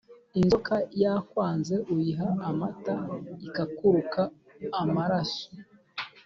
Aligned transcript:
Inzoka 0.39 0.75
yakwanze 1.01 1.75
uyiha 1.93 2.27
amata 2.49 2.95
ikaruka 3.47 4.21
amaraso. 4.81 5.45